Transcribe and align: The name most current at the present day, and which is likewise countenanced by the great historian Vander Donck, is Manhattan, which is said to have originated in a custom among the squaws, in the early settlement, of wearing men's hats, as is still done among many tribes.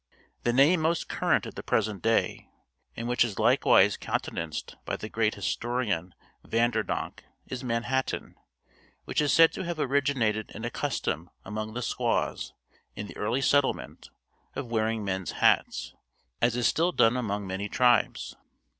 The 0.41 0.51
name 0.51 0.81
most 0.81 1.07
current 1.07 1.45
at 1.45 1.53
the 1.53 1.61
present 1.61 2.01
day, 2.01 2.49
and 2.97 3.07
which 3.07 3.23
is 3.23 3.37
likewise 3.37 3.97
countenanced 3.97 4.75
by 4.83 4.95
the 4.97 5.07
great 5.09 5.35
historian 5.35 6.15
Vander 6.43 6.83
Donck, 6.83 7.19
is 7.45 7.63
Manhattan, 7.63 8.33
which 9.05 9.21
is 9.21 9.31
said 9.31 9.53
to 9.53 9.63
have 9.65 9.77
originated 9.79 10.49
in 10.55 10.65
a 10.65 10.71
custom 10.71 11.29
among 11.45 11.75
the 11.75 11.83
squaws, 11.83 12.51
in 12.95 13.05
the 13.05 13.15
early 13.17 13.41
settlement, 13.41 14.09
of 14.55 14.71
wearing 14.71 15.05
men's 15.05 15.33
hats, 15.33 15.93
as 16.41 16.55
is 16.55 16.65
still 16.65 16.91
done 16.91 17.15
among 17.15 17.45
many 17.45 17.69
tribes. 17.69 18.35